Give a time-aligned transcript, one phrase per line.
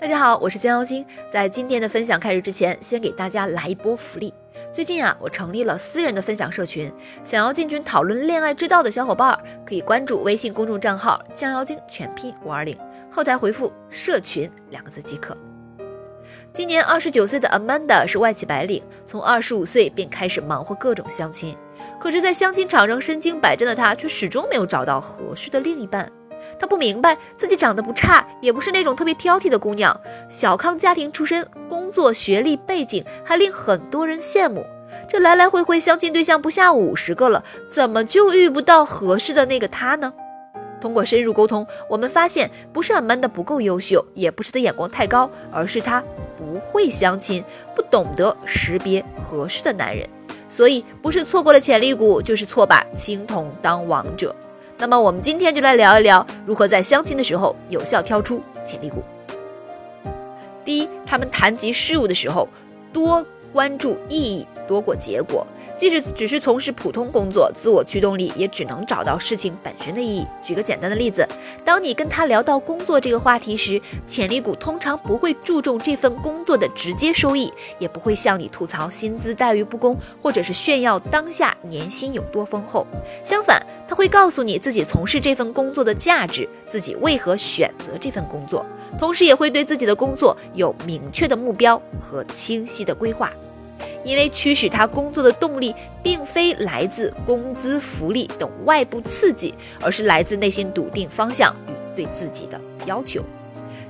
[0.00, 1.04] 大家好，我是江妖精。
[1.28, 4.32] 在今天的分享开始之前，先给大家来一波福利。
[4.72, 6.92] 最近啊，我成立了私人的分享社群，
[7.24, 12.78] 想要进群讨论恋爱之道的小伙伴，可以关注微信公众账号“江妖精”全拼五二零，
[13.10, 15.36] 后台回复“社群”两个字即可。
[16.52, 21.56] 今年二十九岁的 Amanda 是外企白领，从二十五岁便开始忙活各种相亲，
[21.98, 26.08] 可是，在相亲场上身经百战的她，却始终没有找到合适的另一半。
[26.58, 34.64] 她不明白自己长得不差，也不是那种特别挑剔的姑娘，小康家庭出身，工作、学历、背景还令很多人羡慕。
[35.08, 40.12] 这来来回回相亲对象不下五十个了，怎么就遇不到合适的那个他呢？
[40.80, 46.02] 通过深入沟通，我们发现不是俺们的不够优秀，也不是他眼光太高，而是他
[46.36, 50.08] 不会相亲，不懂得识别合适的男人。
[50.48, 54.34] 所以不是错过了潜力股，就是错把青铜当王者。
[54.80, 59.02] 那么我们今天就来聊一聊如何在相亲的时候有效挑出潜力股。
[60.64, 62.48] 第一，他们谈及事物的时候
[62.92, 65.44] 多关注意义多过结果。
[65.78, 70.26] 即使只是从事普通工作，自我驱动力也只能找到事情本身的意义。
[70.42, 71.24] 举个简单的例子，
[71.64, 82.84] 当你跟他聊到工作这个话题时，潜力股通常不会注重这份工作的直接收益，也不会向你吐槽薪资待遇不公，或者是炫耀当下年薪有多丰厚。
[83.24, 88.66] 相反，他会告诉你自己从事这份工作的价值，自己为何选择这份工作，
[88.98, 93.32] 同时也会对自己的工作有明确的目标和清晰的规划。
[94.04, 103.22] 因为驱使他工作的动力，并非来自工资、福利等外部刺激，而是来自内心笃定方向与对自己的要求。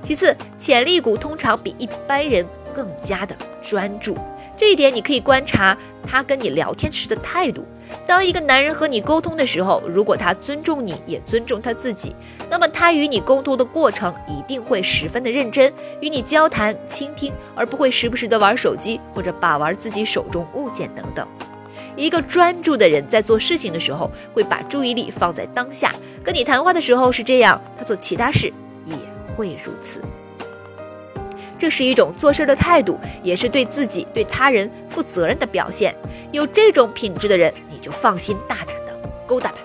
[0.01, 4.15] 其次，潜力股通常比一般人更加的专注。
[4.57, 7.65] 这一点你可以观察他跟你聊天时的态度。
[8.05, 12.15] 当一个男人和你沟通的时候，如果他尊重你，也尊重他自己，
[12.49, 21.27] 那么他与你沟通的过程一定会十分的认真，与你交谈、倾听，而不会时不时的玩手机或者把玩自己手中物件等等。
[21.95, 25.93] 一个专注的人在做事情的时候，会把注意力放在当下。
[26.23, 28.51] 跟你谈话的时候是这样，他做其他事
[28.85, 28.95] 也
[29.35, 30.01] 会如此。
[31.59, 35.93] 这是一种做事的态度，也是对自己、对他人负责任的表现。
[36.31, 38.97] 有这种品质的人，你就放心大胆的
[39.27, 39.57] 勾搭吧。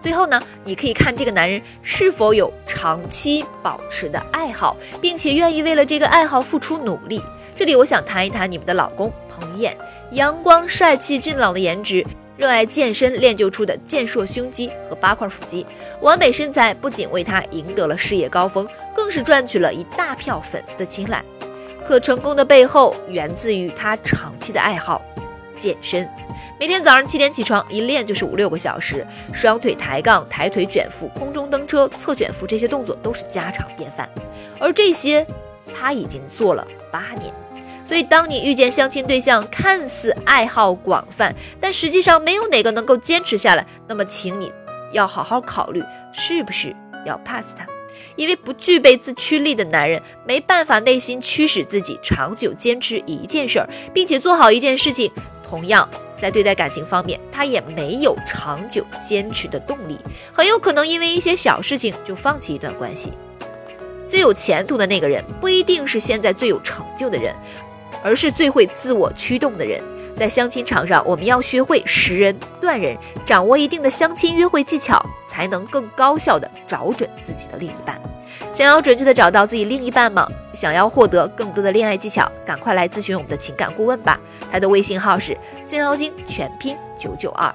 [0.00, 7.22] 最后呢，你可以看这个男人是否有长期保持的爱好，并且愿意为了这个爱好付出努力。
[7.54, 9.76] 这里我想谈一谈你们的老公彭晏，
[10.12, 12.02] 阳光帅气、俊朗的颜值。
[12.40, 15.66] 热爱健身练就出的健硕胸肌和八块腹肌，
[16.00, 21.22] 完美身材不仅为他赢得了事业高峰，更是赚取了一大票粉丝的青睐。
[21.84, 25.02] 可成功的背后源自于他长期的爱好——
[25.54, 26.08] 健身。
[26.58, 34.08] 每天早上七点起床，一练就是五六个小时，双腿抬杠、抬腿卷腹、空中蹬车、侧卷腹，这些动作都是家常便饭。
[34.58, 35.26] 而这些，
[35.78, 37.30] 他已经做了八年。
[37.84, 44.52] 所以，当你遇见相亲对象看似爱好广泛，但实际上没有哪个能够坚持下来，那么，请你
[44.92, 45.82] 要好好考虑
[46.12, 46.74] 是不是
[47.04, 47.66] 要 pass 他。
[48.16, 55.10] 因为不具备自驱力的男人没办法内心驱使自己长久坚持一件事儿，并且做好一件事情。
[55.42, 59.98] 同样，在对待感情方面，他也没有长久坚持的动力，
[60.32, 63.12] 很有可能因为一些小事情就放弃一段关系。
[64.08, 67.34] 最有前途的那个人，不一定是现在最有成就的人。
[68.02, 69.82] 而是最会自我驱动的人，
[70.16, 78.00] 在相亲场上，我们要学会识人断人，掌握一定的相亲约会技巧，才能更高效的找准自己的另一半。
[78.52, 80.26] 想要准确的找到自己另一半吗？
[80.52, 84.18] 想要获得更多的恋爱技巧，赶快来咨询我们的情感顾问吧。
[84.50, 85.36] 他的微信号是
[85.66, 87.54] 金妖精全拼九九二。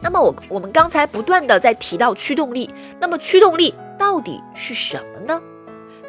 [0.00, 2.68] 那么我我们刚才不断的在提到驱动力，
[3.00, 5.40] 那么驱动力到底是什么呢？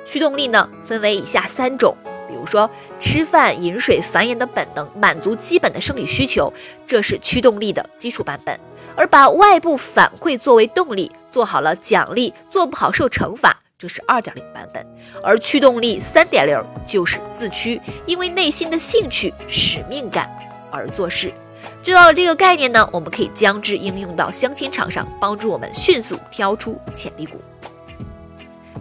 [0.06, 1.96] 驱动力呢，分为以下三种。
[2.28, 2.70] 比如说，
[3.00, 6.52] 吃饭、饮水、繁衍的本能，满足基本的生理需求，
[6.86, 8.56] 这是驱动力的基础版本；
[8.96, 14.84] 而把外部反馈作为动力，做好了奖励，做不好受惩罚，这是二点零版本；
[15.24, 20.30] 而驱动力三点零就是自驱，因为内心的兴趣、使命感
[20.72, 21.34] 而做事。
[21.82, 27.40] 知道了这个概念呢，我们可以将之应用到相亲场上，帮助我们迅速挑出潜力股。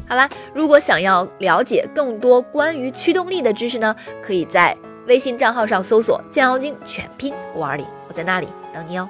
[0.06, 9.08] 好啦，如果想要了解更多关于驱动力的知识呢，可以在微信账号上搜索“降妖精”全拼五二零，我在那里等你哦。